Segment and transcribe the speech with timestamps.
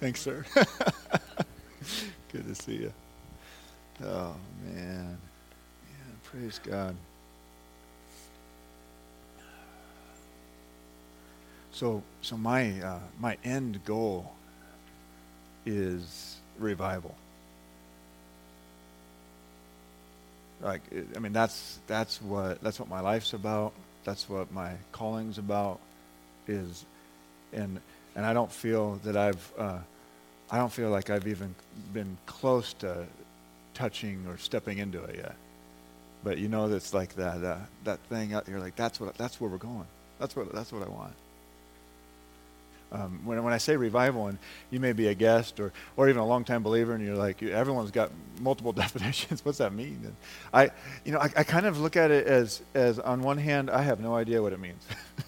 [0.00, 0.46] Thanks, sir.
[2.32, 2.92] Good to see you.
[4.02, 4.34] Oh,
[4.64, 5.18] man.
[5.84, 6.96] Yeah, praise God.
[11.72, 14.32] So, so my, uh, my end goal
[15.66, 17.14] is revival.
[20.62, 20.80] Like,
[21.14, 23.74] I mean, that's, that's, what, that's what my life's about.
[24.04, 25.78] That's what my calling's about.
[26.48, 26.86] Is,
[27.52, 27.80] and,
[28.16, 29.78] and I don't feel that I've, uh,
[30.50, 31.54] I don't feel like I've even
[31.92, 33.06] been close to
[33.74, 35.36] touching or stepping into it yet.
[36.22, 39.40] But you know, that's like that, uh, that thing out here, like, that's, what, that's
[39.40, 39.86] where we're going.
[40.18, 41.14] That's what, that's what I want.
[42.92, 44.38] Um, when, when I say revival, and
[44.70, 47.92] you may be a guest or, or even a longtime believer, and you're like, everyone's
[47.92, 49.44] got multiple definitions.
[49.44, 50.00] What's that mean?
[50.04, 50.16] And
[50.52, 50.70] I,
[51.04, 53.82] you know, I, I kind of look at it as, as on one hand, I
[53.82, 54.82] have no idea what it means.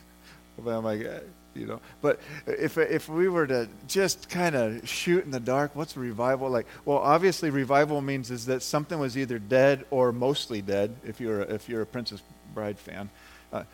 [0.59, 1.07] but I'm like,
[1.55, 5.75] you know, but if, if we were to just kind of shoot in the dark,
[5.75, 6.67] what's revival like?
[6.85, 10.97] Well, obviously, revival means is that something was either dead or mostly dead.
[11.05, 12.23] If you're a, if you're a Princess
[12.55, 13.11] Bride fan.
[13.53, 13.65] Uh,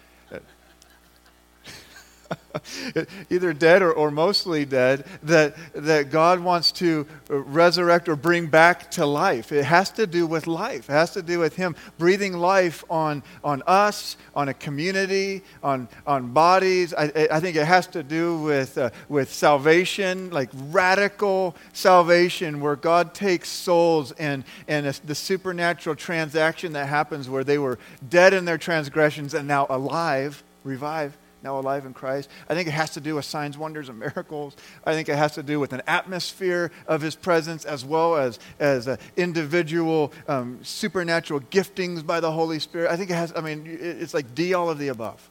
[3.31, 8.91] either dead or, or mostly dead, that, that God wants to resurrect or bring back
[8.93, 9.53] to life.
[9.53, 10.89] It has to do with life.
[10.89, 15.89] It has to do with Him breathing life on, on us, on a community, on,
[16.07, 16.95] on bodies.
[16.95, 22.77] I, I think it has to do with, uh, with salvation, like radical salvation, where
[22.77, 28.45] God takes souls and, and the supernatural transaction that happens where they were dead in
[28.45, 32.31] their transgressions and now alive, revived now alive in Christ.
[32.48, 34.56] I think it has to do with signs, wonders, and miracles.
[34.84, 38.39] I think it has to do with an atmosphere of His presence as well as,
[38.58, 42.91] as uh, individual um, supernatural giftings by the Holy Spirit.
[42.91, 45.28] I think it has, I mean, it's like D, all of the above.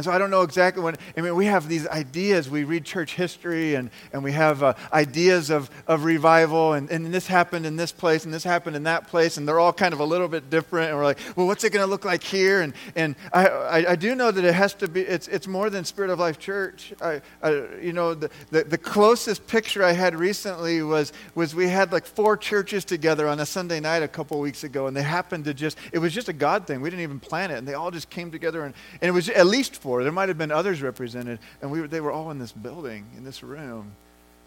[0.00, 2.48] And so I don't know exactly when, I mean, we have these ideas.
[2.48, 7.12] We read church history and, and we have uh, ideas of, of revival, and, and
[7.12, 9.92] this happened in this place, and this happened in that place, and they're all kind
[9.92, 10.88] of a little bit different.
[10.88, 12.62] And we're like, well, what's it going to look like here?
[12.62, 15.68] And, and I, I, I, do know that it has to be, it's, it's more
[15.68, 16.94] than Spirit of Life Church.
[17.02, 17.50] I, I,
[17.82, 22.06] you know, the, the, the closest picture I had recently was, was we had like
[22.06, 25.52] four churches together on a Sunday night a couple weeks ago, and they happened to
[25.52, 26.80] just, it was just a God thing.
[26.80, 29.28] We didn't even plan it, and they all just came together, and, and it was
[29.28, 30.04] at least for.
[30.04, 33.04] There might have been others represented, and we were, they were all in this building,
[33.16, 33.90] in this room.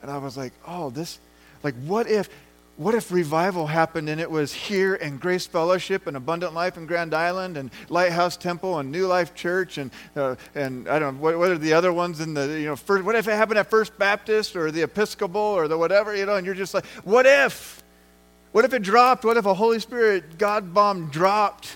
[0.02, 1.20] And I was like, oh, this,
[1.64, 2.30] like, what if,
[2.78, 6.86] what if revival happened and it was here in Grace Fellowship and Abundant Life in
[6.86, 11.22] Grand Island and Lighthouse Temple and New Life Church and, uh, and I don't know,
[11.22, 13.60] what, what, are the other ones in the, you know, first, what if it happened
[13.60, 16.86] at First Baptist or the Episcopal or the whatever, you know, and you're just like,
[17.04, 17.84] what if?
[18.54, 19.26] What if it dropped?
[19.26, 21.76] What if a Holy Spirit God bomb dropped?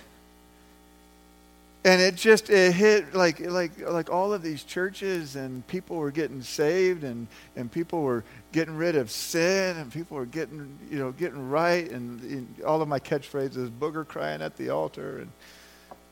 [1.87, 6.11] And it just it hit like like like all of these churches and people were
[6.11, 10.99] getting saved and and people were getting rid of sin and people were getting you
[10.99, 15.31] know getting right and, and all of my catchphrases booger crying at the altar and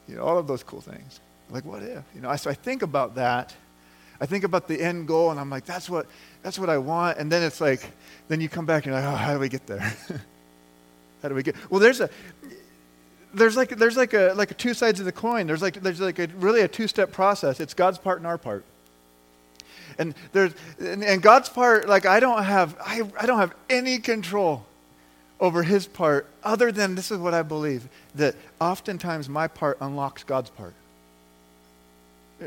[0.07, 1.19] you know all of those cool things.
[1.49, 2.29] Like what if you know?
[2.29, 3.53] I, so I think about that.
[4.21, 6.05] I think about the end goal and I'm like that's what
[6.41, 7.17] that's what I want.
[7.17, 7.91] And then it's like
[8.29, 9.93] then you come back and you're like oh how do we get there?
[11.21, 12.09] How do we get well there's a
[13.35, 15.47] there's like there's like a like a two sides of the coin.
[15.47, 17.59] There's like there's like a, really a two step process.
[17.59, 18.63] It's God's part and our part.
[19.97, 23.99] And there's and, and God's part like I don't have I, I don't have any
[23.99, 24.65] control
[25.39, 30.23] over his part other than this is what I believe that oftentimes my part unlocks
[30.23, 30.73] God's part.
[32.41, 32.45] Uh,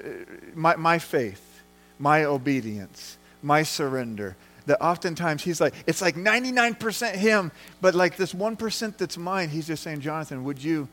[0.54, 1.60] my, my faith,
[1.98, 4.36] my obedience, my surrender,
[4.68, 9.66] that oftentimes he's like, it's like 99% him, but like this 1% that's mine, he's
[9.66, 10.86] just saying, Jonathan, would you,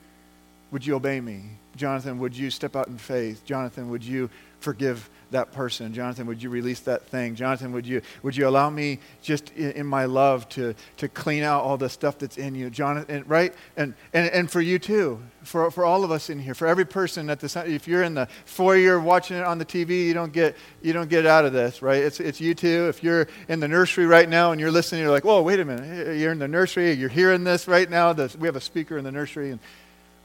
[0.72, 1.44] would you obey me?
[1.76, 3.44] Jonathan, would you step out in faith?
[3.44, 4.30] Jonathan, would you
[4.62, 5.94] forgive that person?
[5.94, 7.36] Jonathan, would you release that thing?
[7.36, 11.44] Jonathan, would you, would you allow me just in, in my love to, to clean
[11.44, 12.70] out all the stuff that's in you?
[12.70, 13.54] Jonathan, right?
[13.78, 16.86] And, and, and for you too, for, for all of us in here, for every
[16.86, 20.34] person at the if you're in the foyer watching it on the TV, you don't
[20.34, 22.02] get, you don't get out of this, right?
[22.02, 22.88] It's, it's you too.
[22.90, 25.66] If you're in the nursery right now and you're listening, you're like, whoa, wait a
[25.66, 26.18] minute.
[26.18, 28.14] You're in the nursery, you're hearing this right now.
[28.14, 29.60] we have a speaker in the nursery and,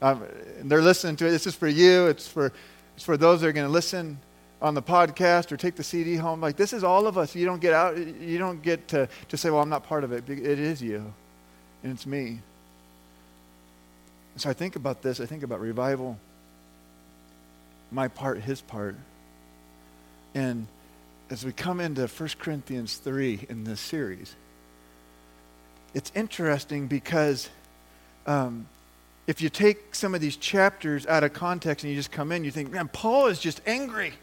[0.01, 0.23] um,
[0.59, 1.31] and they're listening to it.
[1.31, 2.07] This is for you.
[2.07, 2.51] It's for,
[2.95, 4.17] it's for those that are going to listen
[4.61, 6.39] on the podcast or take the CD home.
[6.39, 7.35] Like, this is all of us.
[7.35, 10.11] You don't get out, you don't get to, to say, well, I'm not part of
[10.11, 10.29] it.
[10.29, 11.13] It is you,
[11.83, 12.39] and it's me.
[14.37, 15.19] So I think about this.
[15.19, 16.17] I think about revival,
[17.91, 18.95] my part, his part.
[20.33, 20.67] And
[21.29, 24.35] as we come into 1 Corinthians 3 in this series,
[25.93, 27.49] it's interesting because
[28.25, 28.67] um,
[29.27, 32.43] if you take some of these chapters out of context and you just come in,
[32.43, 34.13] you think, man, Paul is just angry.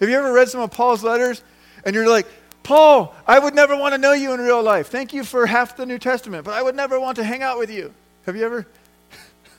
[0.00, 1.42] Have you ever read some of Paul's letters?
[1.84, 2.26] And you're like,
[2.62, 4.88] Paul, I would never want to know you in real life.
[4.88, 7.58] Thank you for half the New Testament, but I would never want to hang out
[7.58, 7.94] with you.
[8.26, 8.66] Have you ever?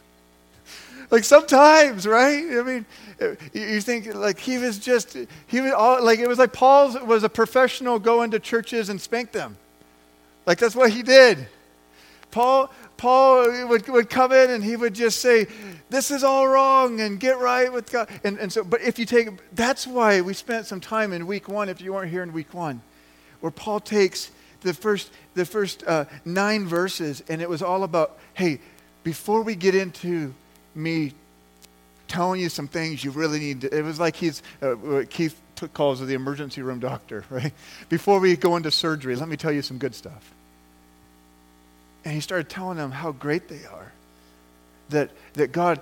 [1.12, 2.44] like sometimes, right?
[2.44, 2.86] I mean,
[3.54, 5.18] you think like he was just,
[5.48, 9.00] he was all, like it was like Paul was a professional go into churches and
[9.00, 9.56] spank them.
[10.46, 11.48] Like that's what he did.
[12.30, 15.48] Paul, Paul would, would come in and he would just say,
[15.90, 18.10] This is all wrong and get right with God.
[18.24, 21.48] And, and so, but if you take, that's why we spent some time in week
[21.48, 22.82] one, if you weren't here in week one,
[23.40, 24.32] where Paul takes
[24.62, 28.60] the first, the first uh, nine verses and it was all about, hey,
[29.04, 30.34] before we get into
[30.76, 31.14] me
[32.10, 34.76] telling you some things you really need to, it was like he's, uh,
[35.10, 35.40] Keith
[35.74, 37.54] calls the emergency room doctor, right?
[37.88, 40.34] Before we go into surgery, let me tell you some good stuff.
[42.04, 43.92] And he started telling them how great they are.
[44.90, 45.82] That, that God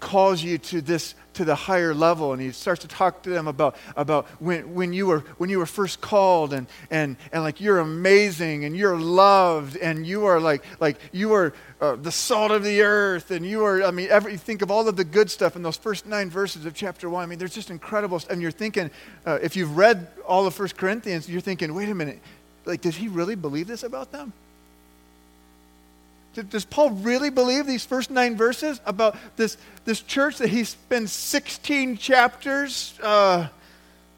[0.00, 3.48] calls you to this to the higher level and he starts to talk to them
[3.48, 7.60] about, about when, when, you were, when you were first called and, and, and like
[7.60, 12.50] you're amazing and you're loved and you are like, like you are uh, the salt
[12.50, 15.30] of the earth and you are i mean every, think of all of the good
[15.30, 17.22] stuff in those first nine verses of chapter one.
[17.22, 18.90] I mean there's just incredible and you're thinking
[19.26, 22.20] uh, if you've read all of first corinthians you're thinking wait a minute.
[22.64, 24.32] Like does he really believe this about them
[26.34, 31.12] does Paul really believe these first nine verses about this, this church that he spends
[31.12, 32.98] 16 chapters?
[33.02, 33.48] Uh,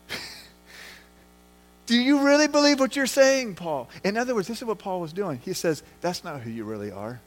[1.87, 3.89] do you really believe what you're saying, Paul?
[4.05, 5.41] In other words, this is what Paul was doing.
[5.45, 7.21] He says, That's not who you really are.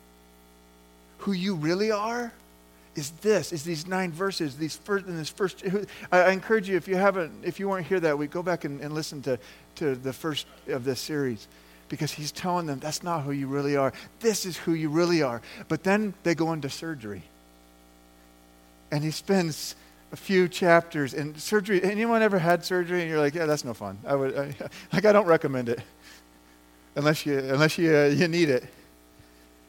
[1.20, 2.32] Who you really are
[2.96, 5.64] is this, is these nine verses, these first, in this first,
[6.12, 8.66] I, I encourage you, if you haven't, if you weren't here that week, go back
[8.66, 9.38] and, and listen to,
[9.76, 11.48] to the first of this series
[11.90, 13.94] because he's telling them that's not who you really are.
[14.20, 15.42] This is who you really are.
[15.68, 17.24] But then they go into surgery.
[18.92, 19.76] And he spends
[20.12, 21.84] a few chapters in surgery.
[21.84, 24.00] Anyone ever had surgery and you're like, yeah, that's no fun.
[24.06, 24.54] I would, I,
[24.94, 25.80] like, I don't recommend it
[26.96, 28.66] unless you, unless you, uh, you need it.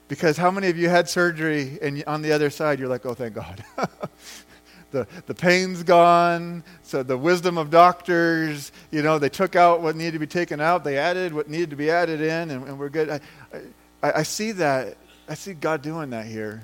[0.08, 3.14] Because how many of you had surgery and on the other side you're like, oh,
[3.14, 3.62] thank God.
[4.90, 6.62] the, the pain's gone.
[6.82, 10.60] So the wisdom of doctors, you know, they took out what needed to be taken
[10.60, 10.84] out.
[10.84, 13.10] They added what needed to be added in, and, and we're good.
[13.10, 13.20] I,
[14.02, 14.96] I, I see that.
[15.28, 16.62] I see God doing that here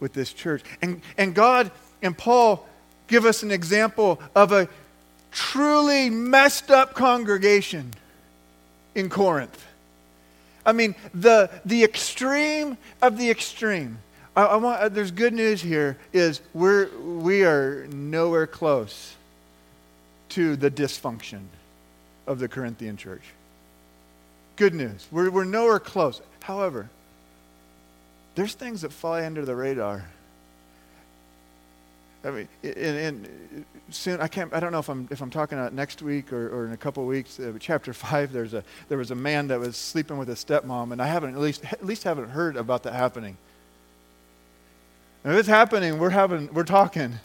[0.00, 0.62] with this church.
[0.82, 1.70] And, and God
[2.02, 2.66] and Paul
[3.06, 4.68] give us an example of a
[5.30, 7.92] truly messed up congregation
[8.94, 9.64] in Corinth.
[10.66, 13.98] I mean, the, the extreme of the extreme.
[14.36, 19.14] I, I want, uh, there's good news here is we're, we are nowhere close
[20.30, 21.42] to the dysfunction
[22.26, 23.22] of the Corinthian church.
[24.56, 25.06] Good news.
[25.10, 26.20] We're, we're nowhere close.
[26.42, 26.90] However,
[28.34, 30.04] there's things that fly under the radar.
[32.24, 34.52] I mean, and, soon I can't.
[34.54, 36.76] I don't know if I'm if I'm talking about next week or, or in a
[36.76, 37.38] couple of weeks.
[37.38, 38.32] Uh, chapter five.
[38.32, 41.34] There's a there was a man that was sleeping with his stepmom, and I haven't
[41.34, 43.36] at least at least haven't heard about that happening.
[45.24, 47.18] And if it's happening, we're having, we're talking,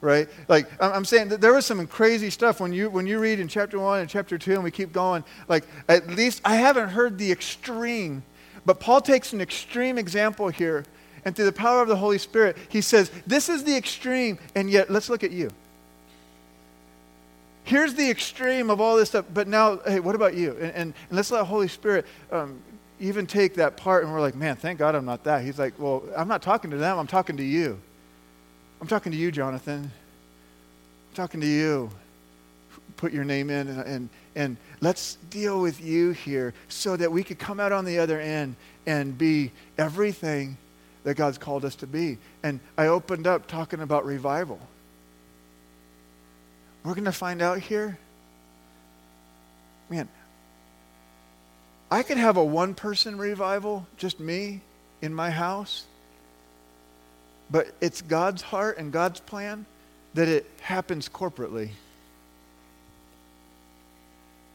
[0.00, 0.28] right?
[0.46, 3.78] Like I'm saying there was some crazy stuff when you when you read in chapter
[3.78, 5.24] one and chapter two, and we keep going.
[5.48, 8.22] Like at least I haven't heard the extreme,
[8.64, 10.84] but Paul takes an extreme example here,
[11.24, 14.70] and through the power of the Holy Spirit, he says, "This is the extreme," and
[14.70, 15.50] yet let's look at you.
[17.64, 20.52] Here's the extreme of all this stuff, but now, hey, what about you?
[20.52, 22.62] And, and, and let's let the Holy Spirit um,
[23.00, 25.44] even take that part and we're like, man, thank God I'm not that.
[25.44, 27.80] He's like, well, I'm not talking to them, I'm talking to you.
[28.80, 29.90] I'm talking to you, Jonathan.
[31.10, 31.90] I'm talking to you.
[32.96, 37.22] Put your name in and, and, and let's deal with you here so that we
[37.22, 40.56] could come out on the other end and be everything
[41.04, 42.18] that God's called us to be.
[42.42, 44.60] And I opened up talking about revival.
[46.84, 47.98] We're going to find out here.
[49.90, 50.08] Man,
[51.90, 54.60] I could have a one person revival, just me
[55.00, 55.84] in my house,
[57.50, 59.64] but it's God's heart and God's plan
[60.14, 61.70] that it happens corporately.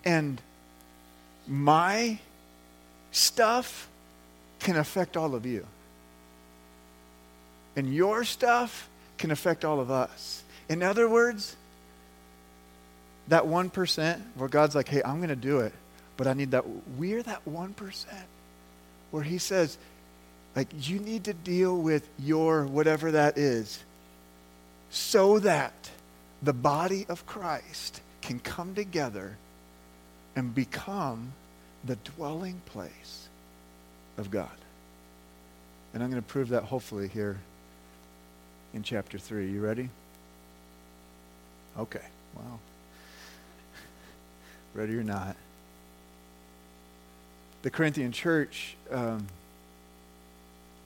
[0.05, 0.39] And
[1.47, 2.19] my
[3.11, 3.89] stuff
[4.59, 5.65] can affect all of you.
[7.75, 8.87] And your stuff
[9.17, 10.43] can affect all of us.
[10.69, 11.55] In other words,
[13.29, 15.73] that 1% where God's like, hey, I'm going to do it
[16.17, 16.65] but I need that.
[16.97, 18.05] We're that 1%
[19.11, 19.77] where he says,
[20.55, 23.83] like, you need to deal with your whatever that is
[24.89, 25.89] so that
[26.41, 29.37] the body of Christ can come together
[30.35, 31.33] and become
[31.83, 33.27] the dwelling place
[34.17, 34.49] of God.
[35.93, 37.39] And I'm going to prove that hopefully here
[38.73, 39.51] in chapter 3.
[39.51, 39.89] You ready?
[41.77, 42.05] Okay.
[42.35, 42.59] Wow.
[44.73, 45.35] ready or not.
[47.63, 49.25] The Corinthian church, um,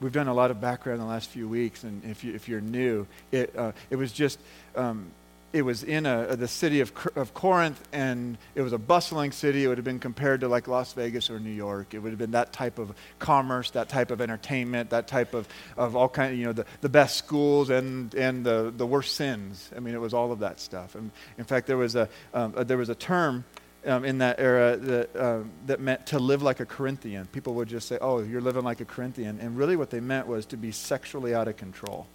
[0.00, 2.48] we've done a lot of background in the last few weeks, and if, you, if
[2.48, 4.38] you're new, it, uh, it was just
[4.76, 5.10] um,
[5.52, 9.64] it was in a, the city of, of Corinth, and it was a bustling city.
[9.64, 11.94] It would have been compared to like Las Vegas or New York.
[11.94, 15.48] It would have been that type of commerce, that type of entertainment, that type of,
[15.76, 19.16] of all kind of, you know, the, the best schools and, and the, the worst
[19.16, 19.70] sins.
[19.74, 20.94] I mean, it was all of that stuff.
[20.94, 23.44] And in fact, there was a, um, a there was a term
[23.86, 27.26] um, in that era that, um, that meant to live like a Corinthian.
[27.26, 29.38] People would just say, oh, you're living like a Corinthian.
[29.40, 32.06] And really what they meant was to be sexually out of control.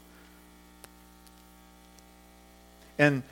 [3.00, 3.24] And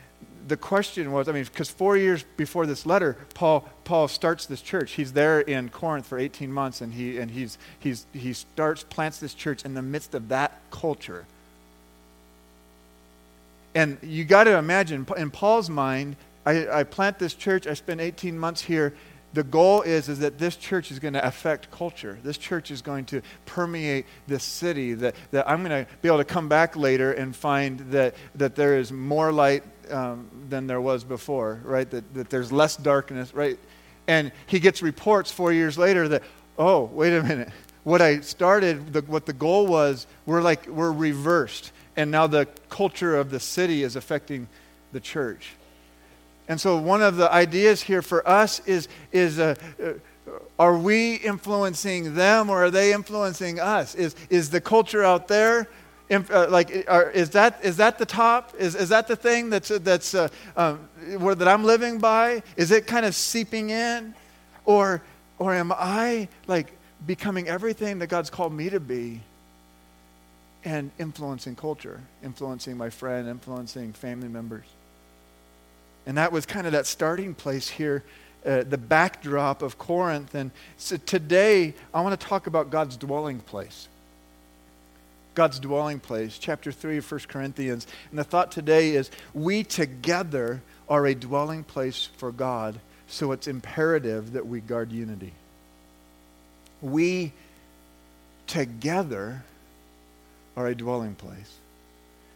[0.47, 4.61] the question was, I mean, because four years before this letter, Paul, Paul starts this
[4.61, 4.93] church.
[4.93, 9.19] He's there in Corinth for 18 months, and he, and he's, he's, he starts, plants
[9.19, 11.25] this church in the midst of that culture.
[13.75, 18.01] And you got to imagine, in Paul's mind, I, I plant this church, I spend
[18.01, 18.93] 18 months here,
[19.33, 22.17] the goal is, is that this church is going to affect culture.
[22.21, 24.93] This church is going to permeate this city.
[24.93, 28.55] That, that I'm going to be able to come back later and find that, that
[28.55, 31.89] there is more light um, than there was before, right?
[31.89, 33.57] That, that there's less darkness, right?
[34.07, 36.23] And he gets reports four years later that,
[36.57, 37.49] oh, wait a minute.
[37.83, 41.71] What I started, the, what the goal was, we're like, we're reversed.
[41.95, 44.49] And now the culture of the city is affecting
[44.91, 45.53] the church.
[46.47, 49.93] And so, one of the ideas here for us is, is uh, uh,
[50.59, 53.95] are we influencing them or are they influencing us?
[53.95, 55.67] Is, is the culture out there?
[56.11, 58.53] Uh, like, are, is, that, is that the top?
[58.59, 62.43] Is, is that the thing that's, that's, uh, um, where, that I'm living by?
[62.57, 64.13] Is it kind of seeping in?
[64.65, 65.01] Or,
[65.39, 66.73] or am I like
[67.07, 69.21] becoming everything that God's called me to be
[70.63, 74.65] and influencing culture, influencing my friend, influencing family members?
[76.05, 78.03] And that was kind of that starting place here,
[78.45, 80.33] uh, the backdrop of Corinth.
[80.33, 83.87] And so today, I want to talk about God's dwelling place.
[85.33, 87.87] God's dwelling place, chapter 3 of 1 Corinthians.
[88.09, 93.47] And the thought today is we together are a dwelling place for God, so it's
[93.47, 95.31] imperative that we guard unity.
[96.81, 97.31] We
[98.47, 99.43] together
[100.57, 101.60] are a dwelling place.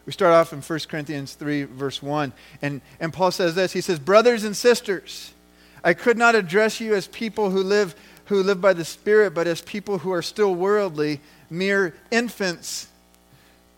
[0.06, 2.32] We start off in 1 Corinthians 3, verse 1.
[2.62, 5.34] And, and Paul says this He says, Brothers and sisters,
[5.82, 7.94] I could not address you as people who live,
[8.26, 11.20] who live by the Spirit, but as people who are still worldly,
[11.50, 12.88] mere infants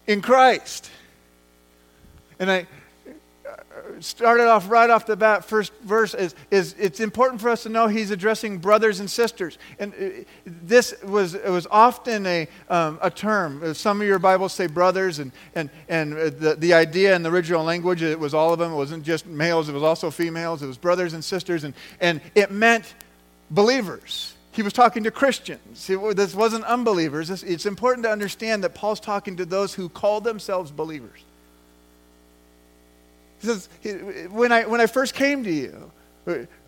[0.07, 0.91] in Christ.
[2.39, 2.67] And I,
[4.01, 7.69] started off right off the bat, first verse is, is it's important for us to
[7.69, 9.59] know he's addressing brothers and sisters.
[9.79, 13.75] And uh, this was, it was often a, um, a term.
[13.75, 17.31] Some of your Bibles say brothers, and, and, and uh, the, the idea in the
[17.31, 18.73] original language, it was all of them.
[18.73, 20.63] It wasn't just males, it was also females.
[20.63, 22.95] It was brothers and sisters, and, and it meant
[23.51, 24.35] believers.
[24.53, 25.87] He was talking to Christians.
[25.87, 27.31] This wasn't unbelievers.
[27.31, 31.21] It's important to understand that Paul's talking to those who call themselves believers.
[33.41, 33.69] He says,
[34.31, 35.91] when I, when I first came to you,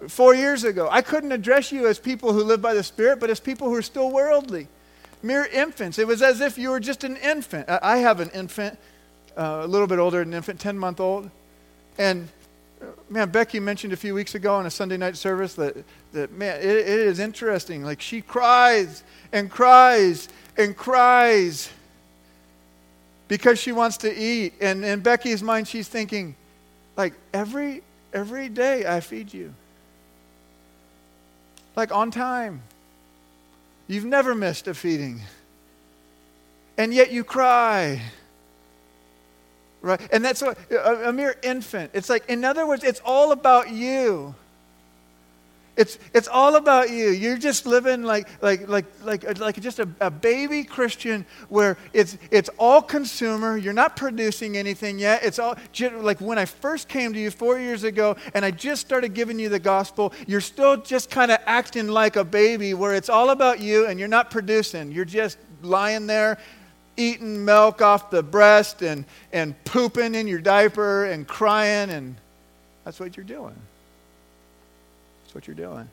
[0.09, 3.31] four years ago, I couldn't address you as people who live by the Spirit, but
[3.31, 4.69] as people who are still worldly,
[5.23, 5.99] mere infants.
[5.99, 7.69] It was as if you were just an infant.
[7.69, 8.79] I have an infant,
[9.37, 11.31] uh, a little bit older than an infant, 10 month old.
[11.99, 12.29] And
[12.81, 15.77] uh, man, Becky mentioned a few weeks ago in a Sunday night service that,
[16.13, 17.85] that man, it, it is interesting.
[17.85, 21.71] Like she cries and cries and cries
[23.29, 24.55] because she wants to eat.
[24.61, 26.35] And in Becky's mind, she's thinking,
[27.01, 29.55] like every every day I feed you.
[31.75, 32.61] Like on time.
[33.89, 35.23] You've never missed a feeding.
[36.77, 38.03] And yet you cry.
[39.81, 39.99] Right?
[40.13, 41.93] And that's what a, a mere infant.
[41.95, 44.35] It's like, in other words, it's all about you.
[45.77, 47.11] It's, it's all about you.
[47.11, 52.19] You're just living like, like, like, like, like just a, a baby Christian where it's,
[52.31, 53.57] it's all consumer.
[53.57, 55.23] You're not producing anything yet.
[55.23, 55.57] It's all
[56.03, 59.39] like when I first came to you four years ago and I just started giving
[59.39, 63.31] you the gospel, you're still just kind of acting like a baby where it's all
[63.31, 64.93] about you and you're not producing.
[64.93, 66.39] You're just lying there
[66.97, 72.17] eating milk off the breast and, and pooping in your diaper and crying, and
[72.85, 73.57] that's what you're doing.
[75.31, 75.89] That's what you're doing.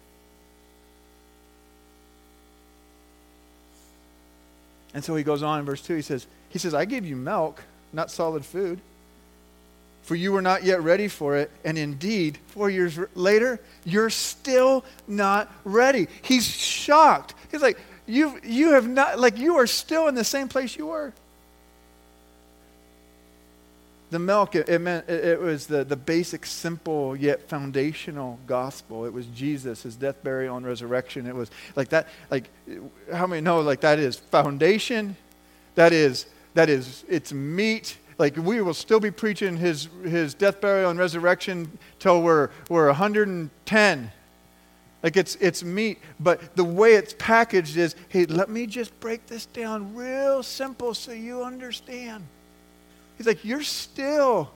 [4.95, 5.95] And so he goes on in verse 2.
[5.95, 7.63] He says, he says, I gave you milk,
[7.93, 8.79] not solid food,
[10.01, 11.51] for you were not yet ready for it.
[11.63, 16.07] And indeed, four years later, you're still not ready.
[16.23, 17.35] He's shocked.
[17.51, 17.77] He's like,
[18.07, 21.13] you you have not, like, you are still in the same place you were.
[24.09, 29.05] The milk, it, it meant it, it, was the, the basic, simple, yet foundational gospel.
[29.05, 31.27] It was Jesus, his death, burial, and resurrection.
[31.27, 32.49] It was like that, like,
[33.13, 35.17] how many know, like, that is foundation,
[35.75, 37.97] that is, that is, it's meat.
[38.17, 42.87] Like, we will still be preaching his, his death, burial, and resurrection till we're, we're
[42.87, 44.11] 110.
[45.03, 45.99] Like, it's, it's meat.
[46.19, 50.93] But the way it's packaged is hey, let me just break this down real simple
[50.93, 52.25] so you understand.
[53.17, 54.51] He's like, You're still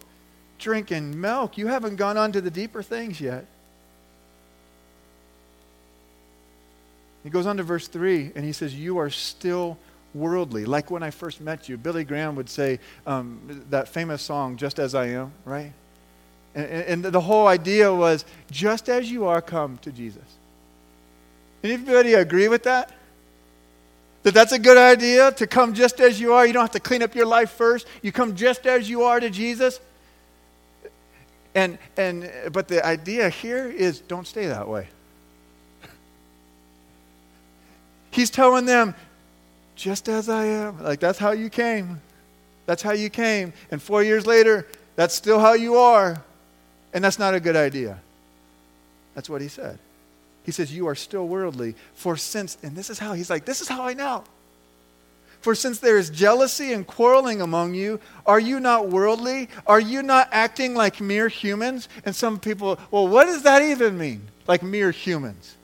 [0.60, 1.58] drinking milk.
[1.58, 3.46] You haven't gone on to the deeper things yet.
[7.24, 9.77] He goes on to verse 3 and he says, You are still
[10.13, 10.65] worldly.
[10.65, 14.80] Like when I first met you, Billy Graham would say um, that famous song, Just
[14.80, 15.74] As I Am, right?
[16.56, 20.24] And, and the whole idea was, Just as you are, come to Jesus.
[21.63, 22.91] Anybody agree with that?
[24.24, 26.46] That that's a good idea to come just as you are.
[26.46, 27.88] You don't have to clean up your life first.
[28.01, 29.80] You come just as you are to Jesus.
[31.56, 34.88] And and but the idea here is don't stay that way.
[38.12, 38.94] He's telling them
[39.75, 40.84] just as I am.
[40.84, 42.00] Like that's how you came.
[42.68, 43.54] That's how you came.
[43.72, 46.22] And 4 years later, that's still how you are.
[46.94, 48.00] And that's not a good idea.
[49.16, 49.80] That's what he said.
[50.43, 51.75] He says, You are still worldly.
[51.93, 54.24] For since, and this is how, he's like, This is how I know.
[55.41, 59.50] For since there is jealousy and quarreling among you, are you not worldly?
[59.65, 61.89] Are you not acting like mere humans?
[62.05, 64.27] And some people, well, what does that even mean?
[64.48, 65.57] Like mere humans.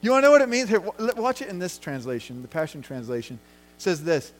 [0.00, 0.68] You want to know what it means?
[0.68, 3.40] Here, watch it in this translation, the Passion Translation.
[3.76, 4.32] It says this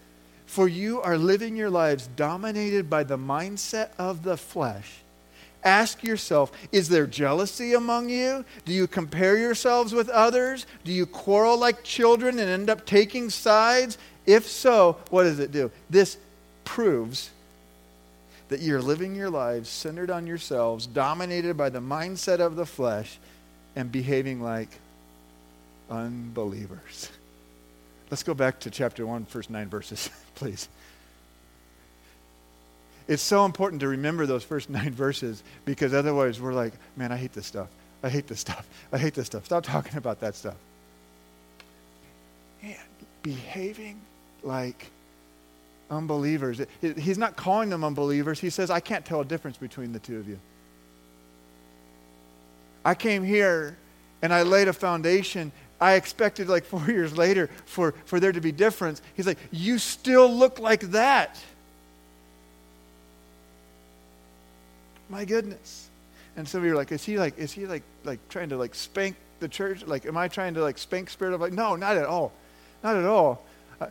[0.46, 5.00] For you are living your lives dominated by the mindset of the flesh
[5.66, 8.44] Ask yourself Is there jealousy among you?
[8.64, 10.64] Do you compare yourselves with others?
[10.84, 13.98] Do you quarrel like children and end up taking sides?
[14.26, 15.72] If so, what does it do?
[15.90, 16.18] This
[16.64, 17.30] proves
[18.48, 23.18] that you're living your lives centered on yourselves, dominated by the mindset of the flesh,
[23.74, 24.68] and behaving like
[25.90, 27.10] unbelievers.
[28.10, 30.68] Let's go back to chapter 1, first nine verses, please.
[33.08, 37.16] It's so important to remember those first nine verses because otherwise we're like, man, I
[37.16, 37.68] hate this stuff.
[38.02, 38.68] I hate this stuff.
[38.92, 39.44] I hate this stuff.
[39.46, 40.56] Stop talking about that stuff.
[42.62, 42.76] Man,
[43.22, 44.00] behaving
[44.42, 44.90] like
[45.90, 46.60] unbelievers.
[46.80, 48.40] He's not calling them unbelievers.
[48.40, 50.38] He says, I can't tell a difference between the two of you.
[52.84, 53.76] I came here
[54.22, 55.52] and I laid a foundation.
[55.80, 59.02] I expected, like four years later, for, for there to be difference.
[59.14, 61.42] He's like, You still look like that.
[65.08, 65.90] My goodness.
[66.36, 68.56] And some of you are like, is he like, is he like, like trying to
[68.56, 69.86] like spank the church?
[69.86, 72.32] Like, am I trying to like spank spirit of like, no, not at all.
[72.84, 73.44] Not at all.
[73.80, 73.86] Uh,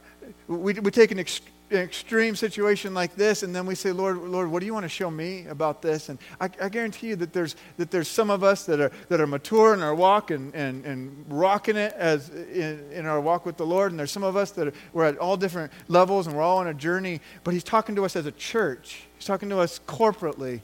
[0.48, 4.20] we, we take an, ex- an, extreme situation like this and then we say, Lord,
[4.20, 6.10] Lord, what do you want to show me about this?
[6.10, 9.20] And I, I guarantee you that there's, that there's some of us that are, that
[9.20, 13.44] are mature in our walk and, and, and rocking it as in, in our walk
[13.46, 13.92] with the Lord.
[13.92, 16.60] And there's some of us that are, we're at all different levels and we're all
[16.60, 17.22] on a journey.
[17.44, 19.04] But he's talking to us as a church.
[19.16, 20.62] He's talking to us corporately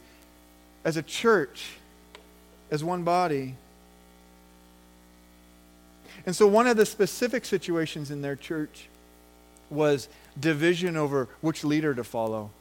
[0.83, 1.73] as a church,
[2.69, 3.55] as one body.
[6.25, 8.87] And so, one of the specific situations in their church
[9.69, 12.51] was division over which leader to follow.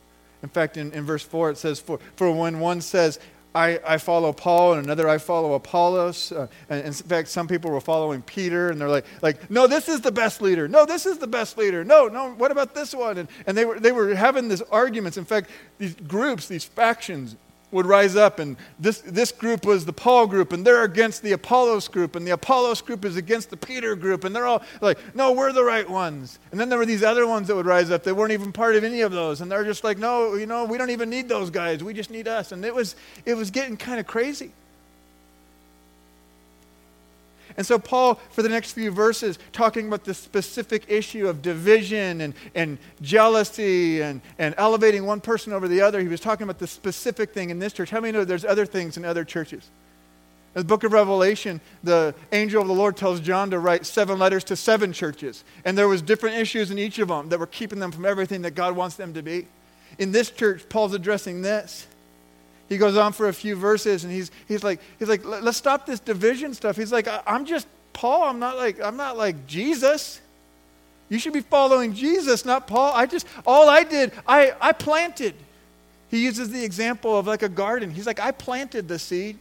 [0.42, 3.18] In fact, in, in verse 4, it says, For, for when one says,
[3.54, 6.30] I, I follow Paul, and another I follow Apollos.
[6.30, 9.88] Uh, and, in fact, some people were following Peter, and they're like, like, no, this
[9.88, 10.68] is the best leader.
[10.68, 11.84] No, this is the best leader.
[11.84, 13.18] No, no, what about this one?
[13.18, 15.18] And, and they, were, they were having these arguments.
[15.18, 17.34] In fact, these groups, these factions,
[17.72, 21.32] would rise up, and this, this group was the Paul group, and they're against the
[21.32, 24.98] Apollos group, and the Apollos group is against the Peter group, and they're all like,
[25.14, 26.38] no, we're the right ones.
[26.50, 28.02] And then there were these other ones that would rise up.
[28.02, 30.64] They weren't even part of any of those, and they're just like, no, you know,
[30.64, 31.84] we don't even need those guys.
[31.84, 32.52] We just need us.
[32.52, 34.52] And it was, it was getting kind of crazy.
[37.56, 42.20] And so, Paul, for the next few verses, talking about the specific issue of division
[42.20, 46.58] and, and jealousy and, and elevating one person over the other, he was talking about
[46.58, 47.90] the specific thing in this church.
[47.90, 49.68] How many know there's other things in other churches?
[50.54, 54.18] In the book of Revelation, the angel of the Lord tells John to write seven
[54.18, 55.44] letters to seven churches.
[55.64, 58.42] And there was different issues in each of them that were keeping them from everything
[58.42, 59.46] that God wants them to be.
[59.98, 61.86] In this church, Paul's addressing this
[62.70, 65.84] he goes on for a few verses and he's, he's like, he's like let's stop
[65.84, 66.76] this division stuff.
[66.76, 68.22] He's like, I'm just Paul.
[68.22, 70.20] I'm not like, I'm not like Jesus.
[71.08, 72.94] You should be following Jesus, not Paul.
[72.94, 75.34] I just, all I did, I, I planted.
[76.08, 77.90] He uses the example of like a garden.
[77.90, 79.36] He's like, I planted the seed.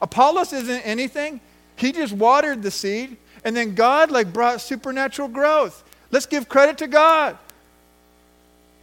[0.00, 1.40] Apollos isn't anything.
[1.74, 3.16] He just watered the seed.
[3.44, 5.82] And then God like brought supernatural growth.
[6.12, 7.36] Let's give credit to God.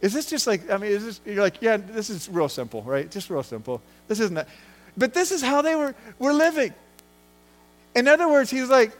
[0.02, 2.82] Is this just like, I mean, is this, you're like, yeah, this is real simple,
[2.82, 3.08] right?
[3.10, 3.80] Just real simple.
[4.08, 4.48] This isn't that.
[4.96, 6.74] But this is how they were, were living.
[7.94, 8.92] In other words, he's like,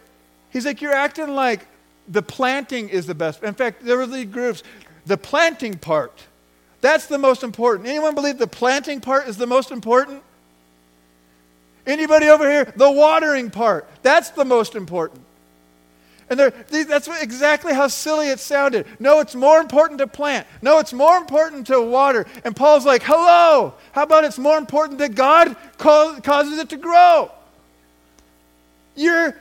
[0.50, 1.66] he's like, you're acting like
[2.08, 3.42] the planting is the best.
[3.42, 4.62] In fact, there were these groups,
[5.04, 6.22] the planting part,
[6.80, 7.88] that's the most important.
[7.88, 10.22] Anyone believe the planting part is the most important?
[11.86, 12.72] Anybody over here?
[12.76, 15.24] The watering part, that's the most important.
[16.30, 18.86] And that's exactly how silly it sounded.
[18.98, 20.46] No, it's more important to plant.
[20.62, 22.26] No, it's more important to water.
[22.44, 27.30] And Paul's like, hello, how about it's more important that God causes it to grow?
[28.94, 29.36] You're,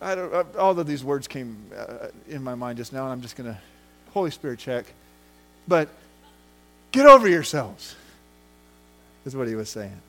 [0.00, 3.12] I don't, uh, all of these words came uh, in my mind just now, and
[3.12, 3.58] I'm just going to,
[4.12, 4.86] Holy Spirit check.
[5.68, 5.88] But
[6.90, 7.96] get over yourselves,
[9.24, 10.00] is what he was saying.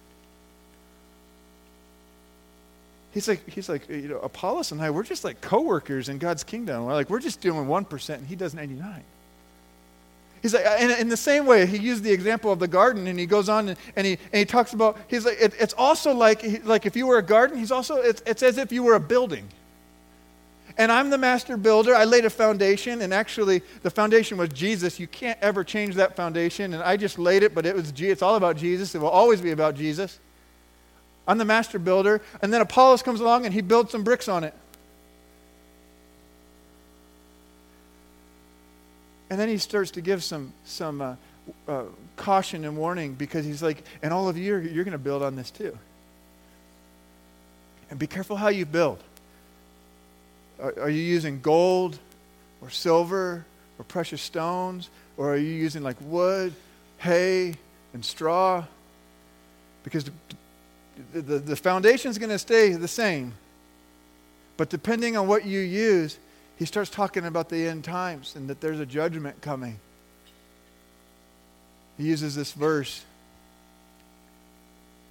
[3.13, 6.43] He's like, he's like, you know, Apollos and I, we're just like co-workers in God's
[6.43, 6.86] kingdom.
[6.86, 9.04] We're like, we're just doing 1% and he does 99.
[10.41, 13.17] He's like, in, in the same way, he used the example of the garden and
[13.17, 16.13] he goes on and, and he, and he talks about, he's like, it, it's also
[16.13, 18.95] like, like if you were a garden, he's also, it's, it's as if you were
[18.95, 19.47] a building.
[20.78, 21.95] And I'm the master builder.
[21.95, 24.99] I laid a foundation, and actually, the foundation was Jesus.
[24.99, 26.73] You can't ever change that foundation.
[26.73, 28.95] And I just laid it, but it was it's all about Jesus.
[28.95, 30.19] It will always be about Jesus.
[31.27, 32.21] I'm the master builder.
[32.41, 34.53] And then Apollos comes along and he builds some bricks on it.
[39.29, 41.15] And then he starts to give some, some uh,
[41.67, 41.83] uh,
[42.17, 45.36] caution and warning because he's like, and all of you, you're going to build on
[45.36, 45.77] this too.
[47.89, 48.99] And be careful how you build.
[50.59, 51.97] Are, are you using gold
[52.62, 53.45] or silver
[53.79, 54.89] or precious stones?
[55.17, 56.53] Or are you using like wood,
[56.97, 57.55] hay,
[57.93, 58.63] and straw?
[59.83, 60.09] Because
[61.13, 63.34] the, the, is going to stay the same.
[64.58, 66.17] But depending on what you use,
[66.58, 69.79] he starts talking about the end times and that there's a judgment coming.
[71.97, 73.03] He uses this verse.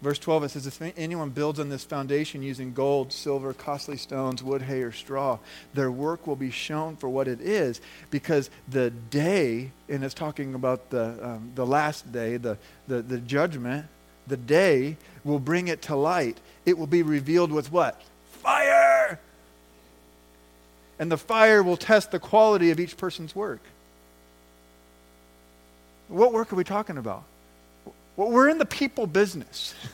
[0.00, 4.42] Verse 12, it says, If anyone builds on this foundation using gold, silver, costly stones,
[4.42, 5.38] wood, hay, or straw,
[5.74, 10.54] their work will be shown for what it is, because the day, and it's talking
[10.54, 13.86] about the, um, the last day, the, the, the judgment,
[14.26, 16.38] the day will bring it to light.
[16.64, 18.00] It will be revealed with what?
[18.30, 19.20] Fire!
[20.98, 23.60] And the fire will test the quality of each person's work.
[26.08, 27.24] What work are we talking about?
[28.16, 29.74] Well, we're in the people business.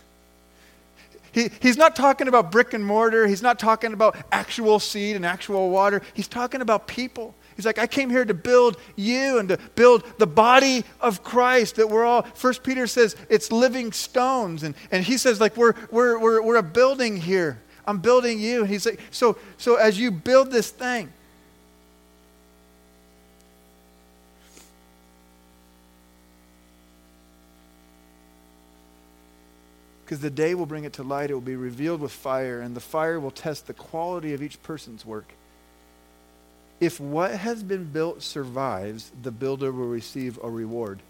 [1.31, 3.27] He, he's not talking about brick and mortar.
[3.27, 6.01] He's not talking about actual seed and actual water.
[6.15, 7.35] He's talking about people.
[7.59, 11.75] He's like, I came here to build you and to build the body of Christ
[11.75, 14.63] that we're all, First Peter says it's living stones.
[14.63, 17.61] And, and he says, like, we're, we're, we're, we're a building here.
[17.85, 18.61] I'm building you.
[18.61, 21.13] And he's like, so, so as you build this thing,
[30.05, 31.31] because the day will bring it to light.
[31.31, 34.63] It will be revealed with fire, and the fire will test the quality of each
[34.63, 35.35] person's work.
[36.81, 41.01] If what has been built survives, the builder will receive a reward.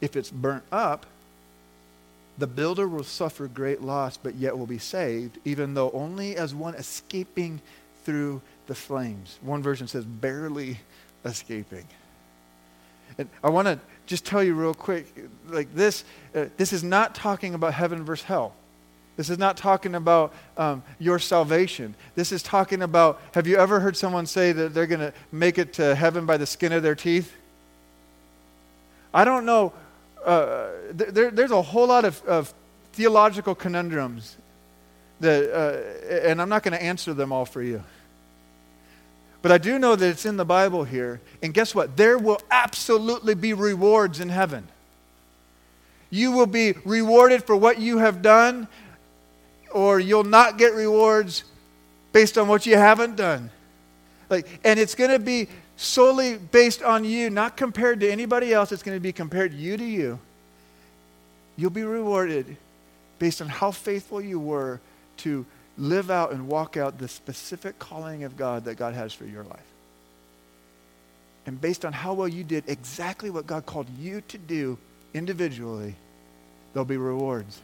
[0.00, 1.06] If it's burnt up,
[2.38, 6.54] the builder will suffer great loss, but yet will be saved, even though only as
[6.54, 7.60] one escaping
[8.04, 9.38] through the flames.
[9.42, 10.78] One version says, barely
[11.24, 11.86] escaping.
[13.18, 15.12] And I want to just tell you real quick
[15.48, 18.54] like this, uh, this is not talking about heaven versus hell.
[19.20, 21.94] This is not talking about um, your salvation.
[22.14, 25.58] This is talking about have you ever heard someone say that they're going to make
[25.58, 27.30] it to heaven by the skin of their teeth?
[29.12, 29.74] I don't know.
[30.24, 32.54] Uh, there, there's a whole lot of, of
[32.94, 34.38] theological conundrums
[35.20, 37.84] that, uh, and I'm not going to answer them all for you.
[39.42, 41.20] But I do know that it's in the Bible here.
[41.42, 41.94] And guess what?
[41.94, 44.66] There will absolutely be rewards in heaven.
[46.08, 48.66] You will be rewarded for what you have done
[49.72, 51.44] or you'll not get rewards
[52.12, 53.50] based on what you haven't done.
[54.28, 58.72] Like, and it's going to be solely based on you, not compared to anybody else.
[58.72, 60.18] It's going to be compared you to you.
[61.56, 62.56] You'll be rewarded
[63.18, 64.80] based on how faithful you were
[65.18, 65.44] to
[65.76, 69.44] live out and walk out the specific calling of God that God has for your
[69.44, 69.60] life.
[71.46, 74.78] And based on how well you did exactly what God called you to do
[75.14, 75.94] individually,
[76.72, 77.60] there'll be rewards.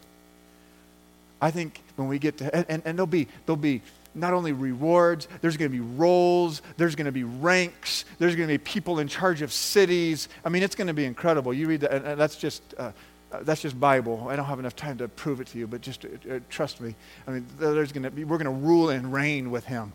[1.40, 3.82] I think when we get to, and, and, and there'll, be, there'll be
[4.14, 8.48] not only rewards, there's going to be roles, there's going to be ranks, there's going
[8.48, 10.28] to be people in charge of cities.
[10.44, 11.52] I mean, it's going to be incredible.
[11.52, 12.92] You read that, and that's just, uh,
[13.30, 14.26] uh, that's just Bible.
[14.28, 16.80] I don't have enough time to prove it to you, but just uh, uh trust
[16.80, 16.94] me.
[17.26, 19.92] I mean, there's going to be, we're going to rule and reign with Him.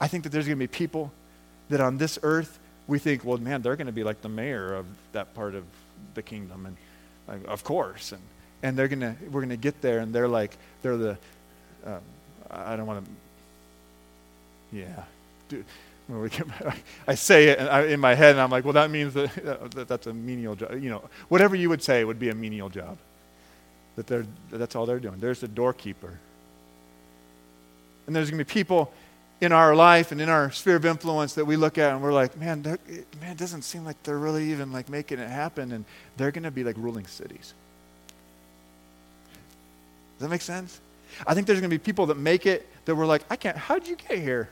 [0.00, 1.12] I think that there's going to be people
[1.68, 4.74] that on this earth we think, well, man, they're going to be like the mayor
[4.74, 5.64] of that part of
[6.14, 6.76] the kingdom, and
[7.26, 8.22] like, of course, and
[8.62, 11.18] and they're gonna we're gonna get there, and they're like they're the
[11.84, 12.00] um,
[12.50, 13.10] I don't want to.
[14.76, 15.04] Yeah,
[15.48, 15.64] Dude,
[17.08, 20.06] I say it in my head, and I'm like, well, that means that, that that's
[20.06, 20.72] a menial job.
[20.82, 22.98] You know, whatever you would say would be a menial job.
[23.96, 25.18] That they're that's all they're doing.
[25.18, 26.18] There's the doorkeeper.
[28.06, 28.92] And there's going to be people
[29.44, 32.12] in our life and in our sphere of influence that we look at and we're
[32.12, 35.84] like, man, man, it doesn't seem like they're really even like making it happen, and
[36.16, 37.54] they're going to be like ruling cities.
[40.18, 40.80] Does that make sense?
[41.26, 43.56] I think there's going to be people that make it that we're like, I can't.
[43.56, 44.48] How'd you get here?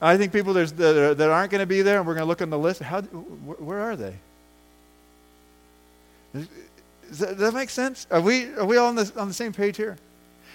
[0.00, 2.28] I think people that, are, that aren't going to be there, and we're going to
[2.28, 2.82] look on the list.
[2.82, 3.00] How?
[3.02, 4.14] Where are they?
[7.08, 8.06] Does that, does that make sense?
[8.10, 9.96] Are we, are we all on the, on the same page here?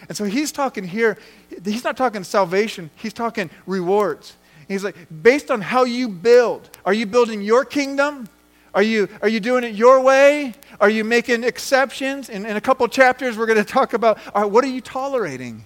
[0.07, 1.17] And so he's talking here,
[1.63, 4.35] he's not talking salvation, he's talking rewards.
[4.67, 8.29] He's like, based on how you build, are you building your kingdom?
[8.73, 10.53] Are you, are you doing it your way?
[10.79, 12.29] Are you making exceptions?
[12.29, 14.79] In, in a couple chapters, we're going to talk about all right, what are you
[14.79, 15.63] tolerating?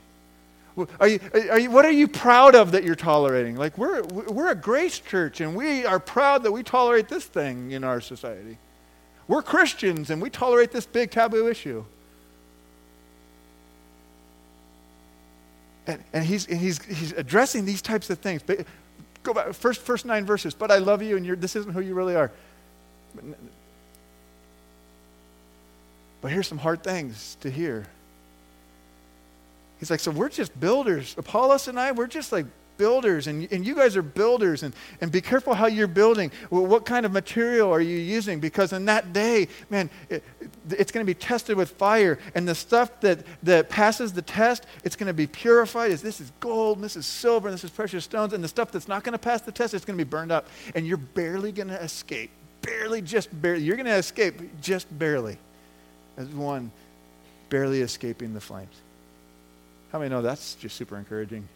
[0.99, 1.19] Are you,
[1.51, 3.55] are you, what are you proud of that you're tolerating?
[3.55, 7.71] Like, we're, we're a grace church, and we are proud that we tolerate this thing
[7.71, 8.57] in our society.
[9.27, 11.85] We're Christians and we tolerate this big taboo issue.
[15.87, 18.41] And, and, he's, and he's, he's addressing these types of things.
[18.45, 18.65] But
[19.23, 20.53] go back, first, first nine verses.
[20.53, 22.31] But I love you and this isn't who you really are.
[23.15, 23.23] But,
[26.21, 27.85] but here's some hard things to hear.
[29.79, 31.15] He's like, so we're just builders.
[31.17, 32.45] Apollos and I, we're just like
[32.77, 36.31] builders, and, and you guys are builders, and, and be careful how you're building.
[36.49, 38.39] What kind of material are you using?
[38.39, 40.23] Because in that day, man, it,
[40.69, 44.65] it's going to be tested with fire, and the stuff that, that passes the test,
[44.83, 45.91] it's going to be purified.
[45.91, 48.47] As this is gold, and this is silver, and this is precious stones, and the
[48.47, 50.85] stuff that's not going to pass the test, it's going to be burned up, and
[50.87, 52.31] you're barely going to escape.
[52.61, 53.63] Barely, just barely.
[53.63, 55.37] You're going to escape just barely,
[56.17, 56.71] as one
[57.49, 58.75] barely escaping the flames.
[59.91, 61.47] How many know that's just super encouraging?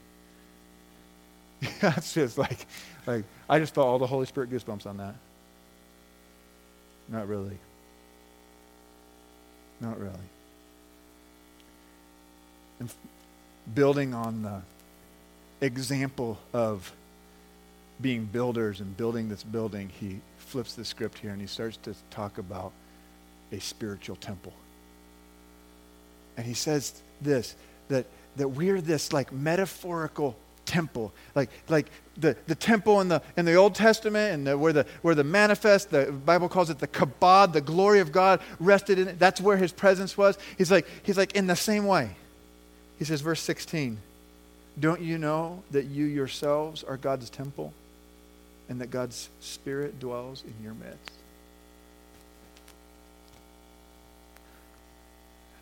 [1.82, 2.66] That's just like,
[3.06, 5.16] like I just felt all the Holy Spirit goosebumps on that.
[7.10, 7.58] Not really.
[9.80, 10.14] Not really.
[12.80, 12.92] And
[13.74, 14.62] building on the
[15.66, 16.92] example of
[18.00, 21.96] being builders and building this building, he flips the script here and he starts to
[22.12, 22.72] talk about
[23.52, 24.54] a spiritual temple.
[26.36, 27.56] And he says this
[27.88, 31.12] that, that we're this like metaphorical temple.
[31.34, 34.86] Like, like the, the temple in the, in the Old Testament and the, where, the,
[35.02, 39.08] where the manifest, the Bible calls it the kabod, the glory of God rested in
[39.08, 39.18] it.
[39.18, 40.38] That's where his presence was.
[40.58, 42.12] He's like, he's like, in the same way.
[43.00, 43.98] He says, verse 16,
[44.80, 47.74] don't you know that you yourselves are God's temple
[48.70, 51.12] and that God's Spirit dwells in your midst?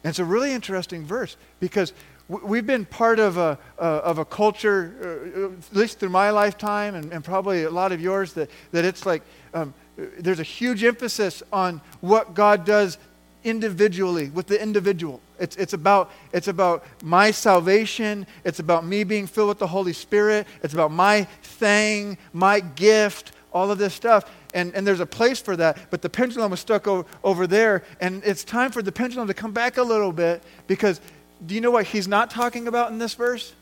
[0.03, 1.91] And it's a really interesting verse because
[2.27, 6.95] We've been part of a, uh, of a culture, uh, at least through my lifetime
[6.95, 9.21] and, and, probably a lot of yours, that, that it's like
[9.53, 12.97] um, there's a huge emphasis on what God does
[13.43, 15.21] individually with the individual.
[15.39, 18.25] It's, it's, about, it's about my salvation.
[18.43, 20.47] It's about me being filled with the Holy Spirit.
[20.63, 24.29] It's about my thing, my gift, all of this stuff.
[24.53, 27.83] And, and there's a place for that, but the pendulum was stuck over, over there.
[27.99, 31.01] And it's time for the pendulum to come back a little bit because
[31.43, 33.53] do you know what he's not talking about in this verse?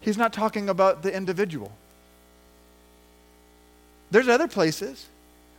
[0.00, 1.72] He's not talking about the individual.
[4.10, 5.06] There's other places.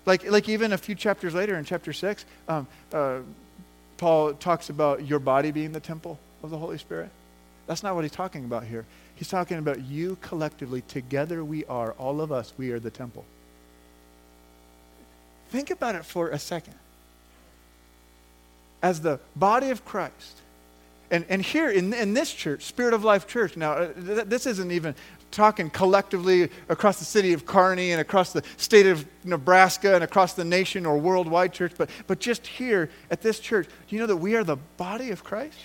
[0.05, 3.19] Like, like even a few chapters later in chapter 6, um, uh,
[3.97, 7.09] Paul talks about your body being the temple of the Holy Spirit.
[7.65, 8.85] That's not what he's talking about here.
[9.15, 10.81] He's talking about you collectively.
[10.87, 13.25] Together we are, all of us, we are the temple.
[15.49, 16.75] Think about it for a second.
[18.81, 20.41] As the body of Christ,
[21.09, 24.45] and, and here in, in this church, Spirit of Life Church, now, uh, th- this
[24.45, 24.93] isn't even
[25.31, 30.33] talking collectively across the city of Kearney and across the state of Nebraska and across
[30.33, 34.07] the nation or worldwide church, but, but just here at this church, do you know
[34.07, 35.57] that we are the body of Christ?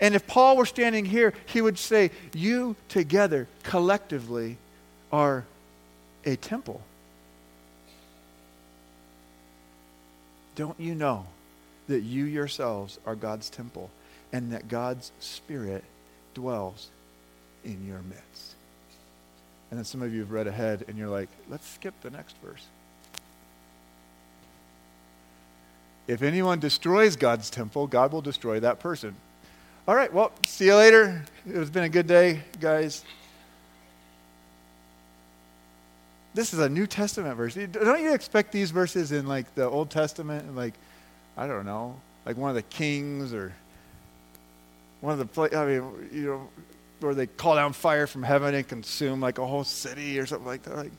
[0.00, 4.58] And if Paul were standing here, he would say, You together, collectively,
[5.12, 5.44] are
[6.24, 6.82] a temple.
[10.56, 11.26] Don't you know
[11.88, 13.90] that you yourselves are God's temple
[14.32, 15.84] and that God's Spirit
[16.34, 16.88] dwells
[17.64, 18.54] in your midst.
[19.70, 22.36] And then some of you have read ahead and you're like, let's skip the next
[22.44, 22.64] verse.
[26.06, 29.16] If anyone destroys God's temple, God will destroy that person.
[29.88, 31.24] All right, well, see you later.
[31.46, 33.04] It's been a good day, guys.
[36.34, 37.54] This is a New Testament verse.
[37.54, 40.74] Don't you expect these verses in like the Old Testament, and like
[41.36, 43.52] I don't know, like one of the kings or
[45.00, 46.48] one of the I mean, you know,
[47.00, 50.46] where they call down fire from heaven and consume like a whole city or something
[50.46, 50.76] like that.
[50.76, 50.92] Like,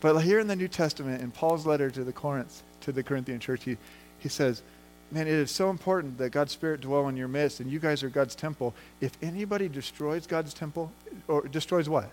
[0.00, 3.40] but here in the New Testament, in Paul's letter to the Corinth, to the Corinthian
[3.40, 3.76] church, he,
[4.20, 4.62] he says,
[5.10, 8.02] Man, it is so important that God's Spirit dwell in your midst, and you guys
[8.02, 8.74] are God's temple.
[9.00, 10.92] If anybody destroys God's temple,
[11.26, 12.10] or destroys what?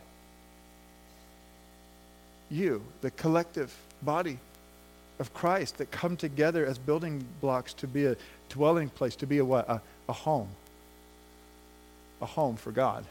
[2.50, 4.40] You, the collective body
[5.20, 8.16] of Christ that come together as building blocks to be a
[8.50, 9.70] dwelling place, to be a what?
[9.70, 10.50] A, a home.
[12.22, 13.06] A home for God.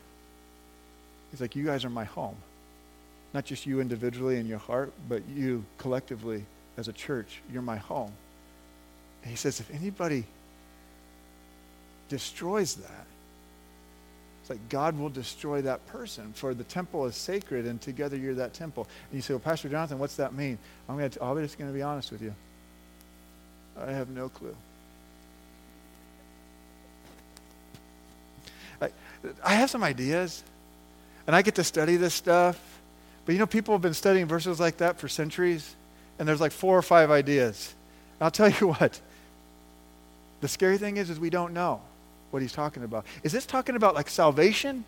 [1.31, 2.37] He's like, You guys are my home.
[3.33, 6.45] Not just you individually in your heart, but you collectively
[6.77, 8.12] as a church, you're my home.
[9.23, 10.25] And he says, if anybody
[12.09, 13.07] destroys that,
[14.44, 18.35] it's like God will destroy that person, for the temple is sacred, and together you're
[18.35, 18.87] that temple.
[19.11, 20.59] And you say, Well, Pastor Jonathan, what's that mean?
[20.87, 22.35] I'm, gonna I'm just going to be honest with you.
[23.80, 24.54] I have no clue.
[28.83, 28.90] I,
[29.42, 30.44] I have some ideas,
[31.26, 32.61] and I get to study this stuff.
[33.24, 35.74] But you know, people have been studying verses like that for centuries,
[36.18, 37.74] and there's like four or five ideas.
[38.20, 39.00] And I'll tell you what,
[40.42, 41.80] the scary thing is, is we don't know
[42.35, 43.07] what he's talking about.
[43.23, 44.85] Is this talking about like salvation?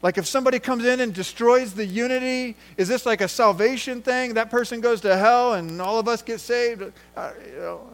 [0.00, 4.34] Like if somebody comes in and destroys the unity, is this like a salvation thing?
[4.34, 6.82] That person goes to hell and all of us get saved?
[7.16, 7.90] Uh, you know,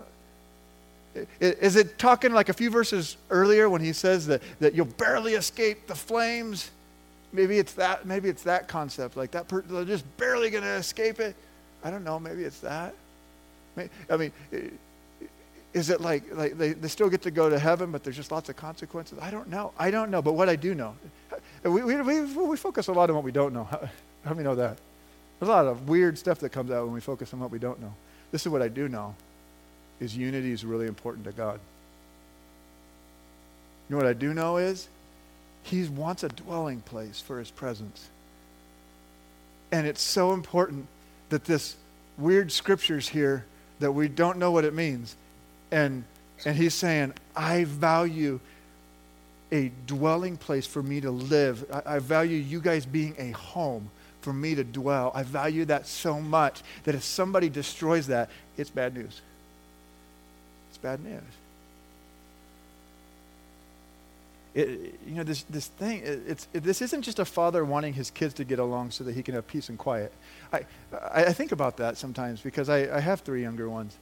[1.41, 5.35] is it talking like a few verses earlier when he says that, that you'll barely
[5.35, 6.71] escape the flames?
[7.33, 8.05] Maybe it's that.
[8.05, 9.17] Maybe it's that concept.
[9.17, 11.35] Like that person, they're just barely going to escape it.
[11.83, 12.19] I don't know.
[12.21, 12.95] Maybe it's that.
[14.11, 14.33] I mean,
[15.75, 18.31] is it like, like they, they still get to go to heaven, but there's just
[18.31, 19.19] lots of consequences?
[19.21, 19.73] I don't know.
[19.77, 20.23] I don't know.
[20.23, 20.95] But what I do know,
[21.33, 23.65] uh, we, we, we, we focus a lot on what we don't know.
[23.71, 23.89] How,
[24.25, 24.79] how many know that?
[25.39, 27.59] There's a lot of weird stuff that comes out when we focus on what we
[27.59, 27.93] don't know.
[28.31, 29.15] This is what I do know,
[30.01, 31.61] is unity is really important to God.
[33.89, 34.89] You know what I do know is
[35.63, 38.09] he wants a dwelling place for his presence.
[39.73, 40.87] And it's so important
[41.29, 41.77] that this
[42.17, 43.45] weird scriptures here
[43.81, 45.17] that we don't know what it means
[45.75, 46.05] and,
[46.45, 48.39] and he's saying, I value
[49.51, 51.65] a dwelling place for me to live.
[51.73, 55.11] I, I value you guys being a home for me to dwell.
[55.15, 59.21] I value that so much that if somebody destroys that, it's bad news.
[60.71, 61.23] It's bad news.
[64.55, 67.95] It, you know, this, this thing, it, it's, it, this isn't just a father wanting
[67.95, 70.13] his kids to get along so that he can have peace and quiet.
[70.53, 73.97] I, I, I think about that sometimes because I, I have three younger ones.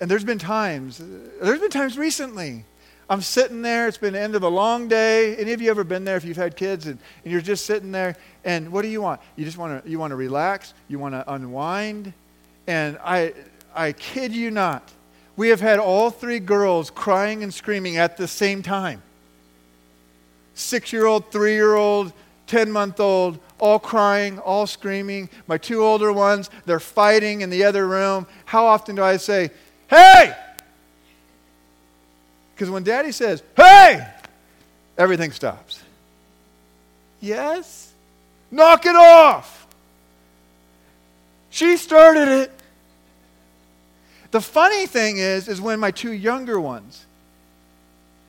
[0.00, 1.00] And there's been times,
[1.40, 2.64] there's been times recently.
[3.08, 5.36] I'm sitting there, it's been the end of a long day.
[5.36, 7.92] Any of you ever been there if you've had kids and, and you're just sitting
[7.92, 9.20] there and what do you want?
[9.36, 12.12] You just want to you want to relax, you want to unwind.
[12.66, 13.34] And I
[13.74, 14.90] I kid you not,
[15.36, 19.02] we have had all three girls crying and screaming at the same time.
[20.54, 22.12] Six year old, three year old,
[22.46, 25.28] 10 month old, all crying, all screaming.
[25.46, 28.26] My two older ones, they're fighting in the other room.
[28.44, 29.50] How often do I say,
[29.88, 30.34] Hey!
[32.54, 34.06] Because when daddy says, Hey!
[34.96, 35.82] Everything stops.
[37.20, 37.92] Yes?
[38.50, 39.66] Knock it off!
[41.50, 42.50] She started it.
[44.30, 47.06] The funny thing is, is when my two younger ones,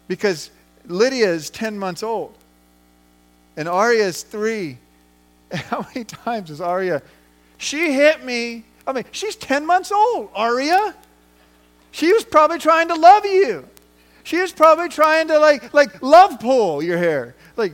[0.07, 0.51] because
[0.85, 2.37] Lydia is 10 months old
[3.57, 4.77] and Aria is three.
[5.51, 7.01] How many times is Aria?
[7.57, 8.65] She hit me.
[8.85, 10.93] I mean, she's 10 months old, Aria.
[11.95, 13.65] She was probably trying to love you.
[14.25, 17.36] She was probably trying to like like love pull your hair.
[17.55, 17.73] Like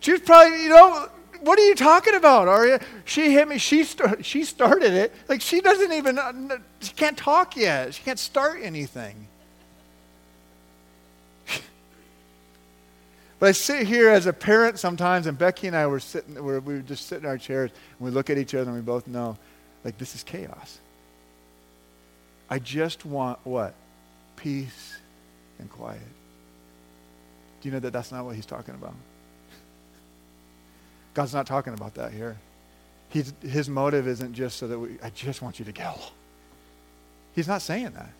[0.00, 1.08] she was probably, you know,
[1.42, 2.80] what are you talking about, Aria?
[3.04, 3.58] She hit me.
[3.58, 5.14] She start, she started it.
[5.28, 7.94] Like she doesn't even uh, she can't talk yet.
[7.94, 9.28] She can't start anything.
[13.38, 16.58] but I sit here as a parent sometimes, and Becky and I were sitting, we
[16.58, 19.06] were just sitting in our chairs, and we look at each other, and we both
[19.06, 19.38] know,
[19.84, 20.80] like this is chaos.
[22.52, 23.72] I just want what?
[24.36, 24.98] Peace
[25.58, 26.02] and quiet.
[27.62, 28.92] Do you know that that's not what he's talking about?
[31.14, 32.36] God's not talking about that here.
[33.08, 36.10] He's, his motive isn't just so that we, I just want you to get along.
[37.34, 38.10] He's not saying that.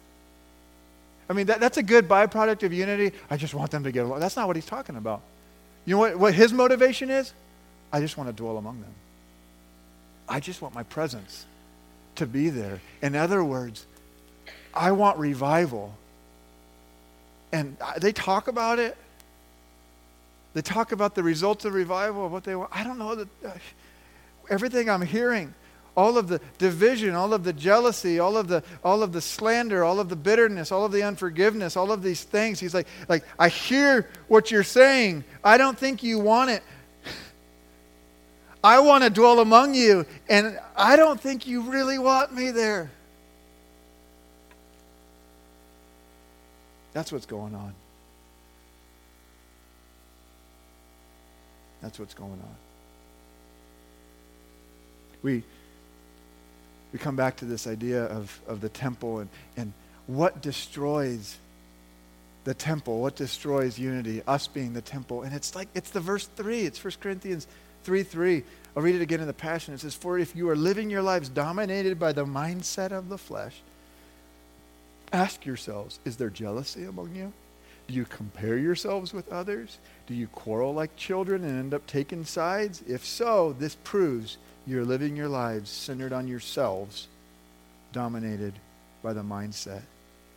[1.28, 3.14] I mean, that, that's a good byproduct of unity.
[3.28, 4.20] I just want them to get along.
[4.20, 5.20] That's not what he's talking about.
[5.84, 7.34] You know what, what his motivation is?
[7.92, 8.94] I just want to dwell among them.
[10.26, 11.44] I just want my presence
[12.14, 12.80] to be there.
[13.02, 13.84] In other words,
[14.74, 15.94] I want revival
[17.52, 18.96] and they talk about it.
[20.54, 22.70] They talk about the results of revival, what they want.
[22.72, 23.50] I don't know that uh,
[24.50, 25.54] everything I'm hearing,
[25.94, 29.84] all of the division, all of the jealousy, all of the all of the slander,
[29.84, 32.58] all of the bitterness, all of the unforgiveness, all of these things.
[32.58, 35.24] He's like, like I hear what you're saying.
[35.44, 36.62] I don't think you want it.
[38.64, 42.90] I want to dwell among you, and I don't think you really want me there.
[46.92, 47.74] That's what's going on.
[51.80, 52.56] That's what's going on.
[55.22, 55.42] We,
[56.92, 59.72] we come back to this idea of, of the temple and, and
[60.06, 61.36] what destroys
[62.44, 65.22] the temple, what destroys unity, us being the temple.
[65.22, 66.62] And it's like, it's the verse 3.
[66.62, 67.46] It's 1 Corinthians
[67.84, 68.42] 3 3.
[68.76, 69.74] I'll read it again in the Passion.
[69.74, 73.18] It says, For if you are living your lives dominated by the mindset of the
[73.18, 73.60] flesh,
[75.12, 77.32] ask yourselves, is there jealousy among you?
[77.88, 79.78] Do you compare yourselves with others?
[80.06, 82.82] Do you quarrel like children and end up taking sides?
[82.86, 87.08] If so, this proves you're living your lives centered on yourselves,
[87.92, 88.54] dominated
[89.02, 89.82] by the mindset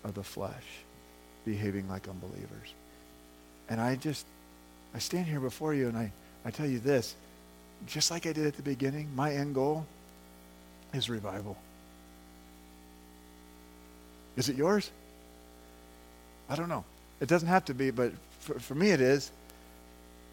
[0.03, 0.65] of the flesh,
[1.45, 2.73] behaving like unbelievers.
[3.69, 4.26] And I just,
[4.93, 6.11] I stand here before you and I,
[6.43, 7.15] I tell you this,
[7.86, 9.86] just like I did at the beginning, my end goal
[10.93, 11.57] is revival.
[14.38, 14.89] Is it yours?
[16.49, 16.83] I don't know.
[17.19, 19.31] It doesn't have to be, but for, for me it is.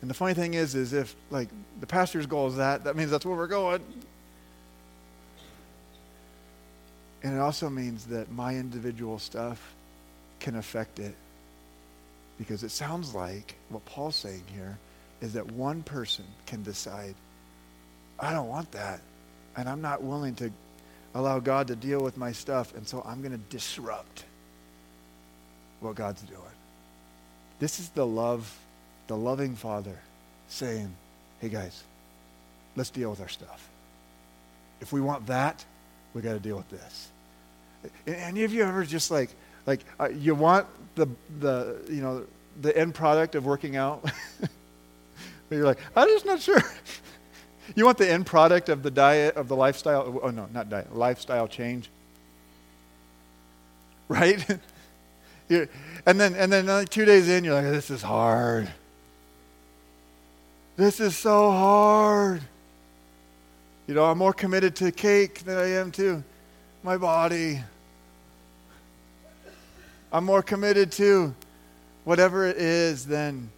[0.00, 1.48] And the funny thing is, is if like
[1.80, 3.82] the pastor's goal is that, that means that's where we're going.
[7.22, 9.74] And it also means that my individual stuff
[10.40, 11.14] can affect it.
[12.36, 14.76] Because it sounds like what Paul's saying here
[15.20, 17.14] is that one person can decide,
[18.18, 19.00] I don't want that.
[19.56, 20.50] And I'm not willing to
[21.14, 22.74] allow God to deal with my stuff.
[22.74, 24.24] And so I'm going to disrupt
[25.80, 26.40] what God's doing.
[27.58, 28.58] This is the love,
[29.06, 29.98] the loving Father
[30.48, 30.94] saying,
[31.40, 31.82] hey guys,
[32.76, 33.68] let's deal with our stuff.
[34.80, 35.64] If we want that,
[36.14, 37.08] we got to deal with this.
[38.06, 39.30] Any of you ever just like,
[39.66, 41.06] like uh, you want the,
[41.40, 42.24] the, you know,
[42.60, 44.02] the end product of working out?
[44.40, 44.50] but
[45.50, 46.62] you're like, I'm just not sure.
[47.74, 50.94] You want the end product of the diet, of the lifestyle, oh no, not diet,
[50.94, 51.90] lifestyle change.
[54.08, 54.44] Right?
[56.06, 58.72] And then, and then like two days in, you're like, this is hard.
[60.76, 62.40] This is so hard.
[63.86, 66.24] You know, I'm more committed to cake than I am to
[66.82, 67.60] my body.
[70.12, 71.34] I'm more committed to
[72.04, 73.50] whatever it is than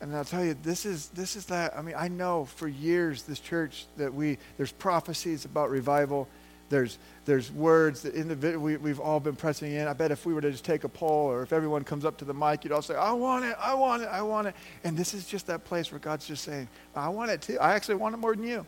[0.00, 1.76] and I'll tell you, this is this is that.
[1.76, 6.28] I mean, I know for years this church that we there's prophecies about revival,
[6.68, 9.88] there's, there's words that individual, we, we've all been pressing in.
[9.88, 12.18] I bet if we were to just take a poll or if everyone comes up
[12.18, 14.54] to the mic, you'd all say, I want it, I want it, I want it.
[14.84, 17.58] And this is just that place where God's just saying, I want it too.
[17.58, 18.66] I actually want it more than you.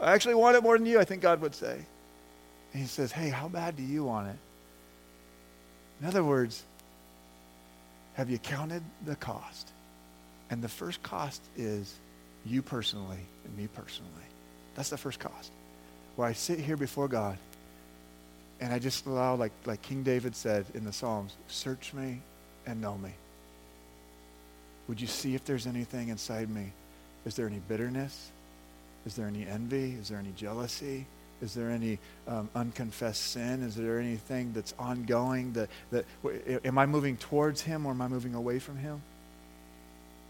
[0.00, 1.74] I actually want it more than you, I think God would say.
[2.72, 4.36] And he says, Hey, how bad do you want it?
[6.00, 6.64] In other words,
[8.14, 9.70] have you counted the cost?
[10.54, 11.92] And the first cost is
[12.46, 14.12] you personally and me personally.
[14.76, 15.50] That's the first cost
[16.14, 17.38] where I sit here before God
[18.60, 22.20] and I just allow, like, like King David said in the Psalms, search me
[22.68, 23.10] and know me.
[24.86, 26.70] Would you see if there's anything inside me?
[27.26, 28.30] Is there any bitterness?
[29.06, 29.94] Is there any envy?
[30.00, 31.04] Is there any jealousy?
[31.42, 31.98] Is there any
[32.28, 33.64] um, unconfessed sin?
[33.64, 35.52] Is there anything that's ongoing?
[35.54, 36.04] That, that
[36.64, 39.02] am I moving towards Him or am I moving away from Him?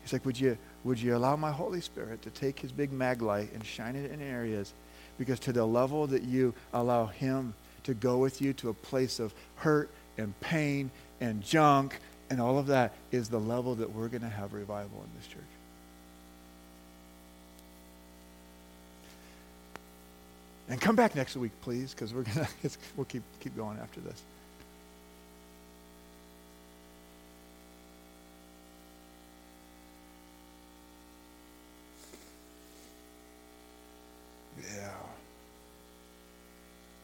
[0.05, 3.23] He's like, would you, would you allow my Holy Spirit to take His big mag
[3.23, 4.75] light and shine it in areas
[5.19, 9.19] because to the level that you allow Him to go with you to a place
[9.19, 10.91] of hurt and pain
[11.21, 11.99] and junk
[12.31, 15.27] and all of that is the level that we're going to have revival in this
[15.27, 15.43] church.
[20.69, 22.49] And come back next week, please, because we're gonna
[22.97, 24.23] we'll keep keep going after this.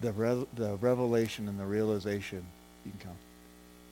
[0.01, 2.45] The, re- the revelation and the realization,
[2.85, 3.17] you can come,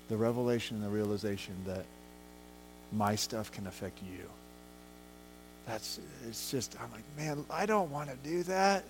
[0.09, 1.85] the revelation and the realization that
[2.93, 4.25] my stuff can affect you.
[5.66, 8.85] That's, it's just, I'm like, man, I don't want to do that.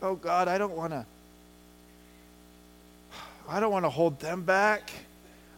[0.00, 1.04] Oh God, I don't want to,
[3.48, 4.92] I don't want to hold them back.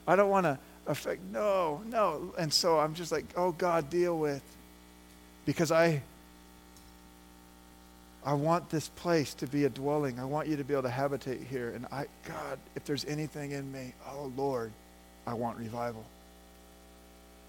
[0.06, 2.32] I don't want to affect, no, no.
[2.38, 4.42] And so I'm just like, oh God, deal with,
[5.44, 6.02] because I,
[8.24, 10.20] I want this place to be a dwelling.
[10.20, 11.70] I want you to be able to habitate here.
[11.70, 14.72] And I, God, if there's anything in me, oh Lord,
[15.26, 16.04] I want revival.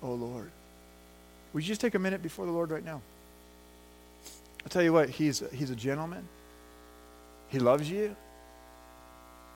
[0.02, 0.50] Oh Lord.
[1.54, 3.02] Would you just take a minute before the Lord right now?
[4.64, 6.28] I'll tell you what, he's, he's a gentleman.
[7.50, 8.16] He loves you.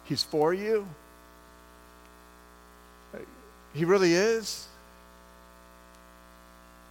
[0.04, 0.88] He's for you.
[3.74, 4.68] He really is.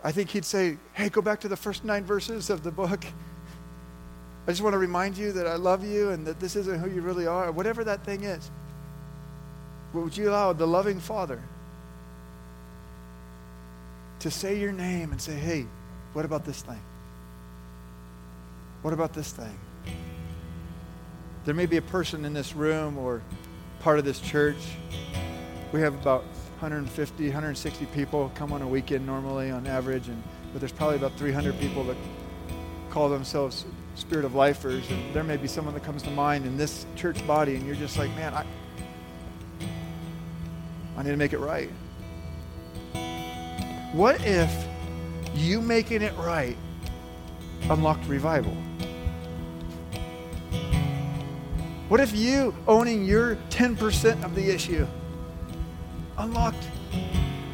[0.03, 3.05] I think he'd say, hey, go back to the first nine verses of the book.
[4.47, 6.91] I just want to remind you that I love you and that this isn't who
[6.91, 8.51] you really are, whatever that thing is.
[9.95, 11.41] Would you allow the loving Father
[14.21, 15.67] to say your name and say, hey,
[16.13, 16.81] what about this thing?
[18.83, 19.59] What about this thing?
[21.45, 23.23] There may be a person in this room or
[23.81, 24.57] part of this church.
[25.73, 26.23] We have about
[26.61, 30.23] 150, 160 people come on a weekend normally on average, and
[30.53, 31.97] but there's probably about 300 people that
[32.91, 33.65] call themselves
[33.95, 37.25] spirit of lifers, and there may be someone that comes to mind in this church
[37.27, 38.45] body, and you're just like, man, I,
[40.97, 41.71] I need to make it right.
[43.93, 44.53] What if
[45.35, 46.57] you making it right
[47.71, 48.57] unlocked revival?
[51.89, 54.87] What if you owning your 10% of the issue
[56.19, 56.67] unlocked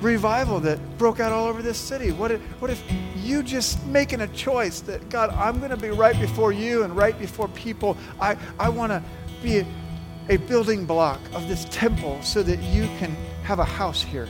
[0.00, 2.12] revival that broke out all over this city?
[2.12, 2.82] What if, what if
[3.16, 6.96] you just making a choice that, God, I'm going to be right before you and
[6.96, 7.96] right before people?
[8.20, 9.02] I, I want to
[9.42, 9.66] be a,
[10.28, 14.28] a building block of this temple so that you can have a house here.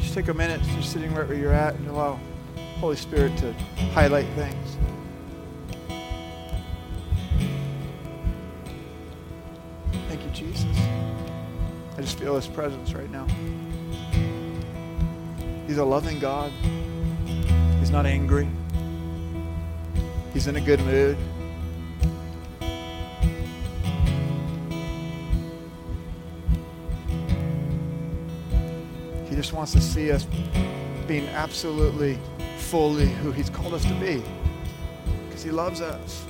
[0.00, 2.18] Just take a minute, just sitting right where you're at, and allow
[2.78, 3.52] Holy Spirit to
[3.92, 4.76] highlight things.
[12.00, 13.26] I just feel his presence right now.
[15.66, 16.50] He's a loving God.
[17.78, 18.48] He's not angry.
[20.32, 21.18] He's in a good mood.
[29.28, 30.26] He just wants to see us
[31.06, 32.18] being absolutely
[32.56, 34.22] fully who he's called us to be
[35.28, 36.24] because he loves us.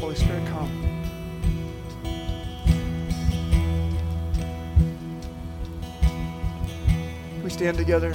[0.00, 0.97] Holy Spirit, come.
[7.58, 8.14] Stand together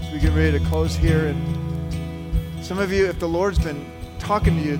[0.00, 1.26] as we get ready to close here.
[1.26, 3.84] And some of you, if the Lord's been
[4.20, 4.78] talking to you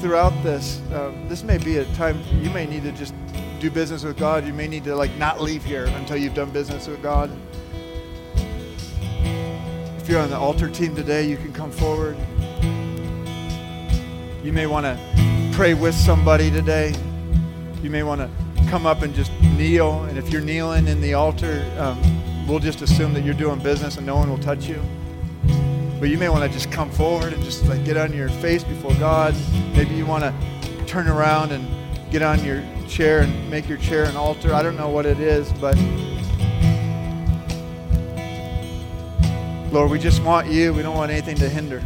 [0.00, 3.14] throughout this, uh, this may be a time you may need to just
[3.60, 4.44] do business with God.
[4.44, 7.30] You may need to like not leave here until you've done business with God.
[9.98, 12.16] If you're on the altar team today, you can come forward.
[14.42, 16.92] You may want to pray with somebody today.
[17.84, 18.28] You may want to
[18.68, 20.02] come up and just kneel.
[20.06, 22.02] And if you're kneeling in the altar, um,
[22.50, 24.82] we'll just assume that you're doing business and no one will touch you.
[26.00, 28.64] But you may want to just come forward and just like get on your face
[28.64, 29.34] before God.
[29.74, 31.66] Maybe you want to turn around and
[32.10, 34.52] get on your chair and make your chair an altar.
[34.52, 35.76] I don't know what it is, but
[39.72, 40.72] Lord, we just want you.
[40.72, 41.80] We don't want anything to hinder.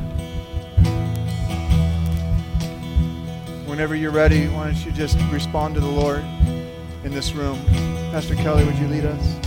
[3.75, 6.23] whenever you're ready, why don't you just respond to the Lord
[7.03, 7.59] in this room?
[8.13, 9.44] Pastor Kelly, would you lead us?